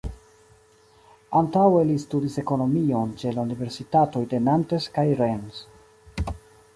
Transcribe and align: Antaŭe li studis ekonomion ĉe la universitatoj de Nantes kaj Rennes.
Antaŭe 1.41 1.83
li 1.89 1.97
studis 2.03 2.37
ekonomion 2.43 3.13
ĉe 3.23 3.35
la 3.35 3.43
universitatoj 3.49 4.23
de 4.33 4.43
Nantes 4.49 4.89
kaj 4.99 5.05
Rennes. 5.21 5.61